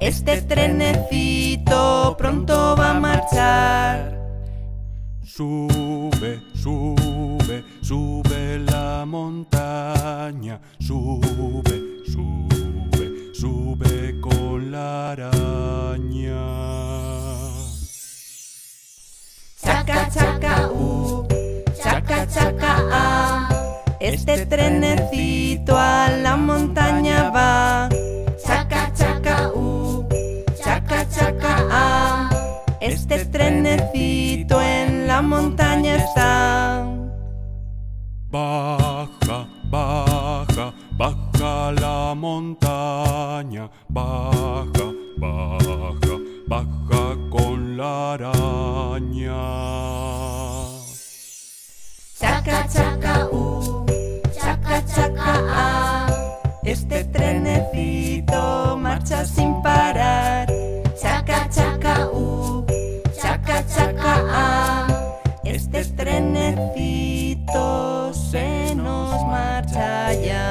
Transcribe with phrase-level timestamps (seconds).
[0.00, 4.18] Este trenecito pronto va a marchar.
[5.22, 16.46] Sube, sube, sube la montaña, sube, sube, sube con la araña.
[19.62, 21.28] Chaca, chaca, u,
[21.82, 23.48] chaca, chaca, a.
[24.00, 25.99] Este trenecito a
[32.80, 36.86] Este trenecito en la montaña está.
[38.30, 46.16] Baja, baja, baja la montaña, baja, baja,
[46.48, 49.42] baja con la araña.
[52.18, 53.84] Chaca, chaca, u,
[54.32, 56.06] chaca, chaca, a.
[56.64, 58.29] Este trenecito
[66.50, 70.49] Trenecito se nos marcha ya.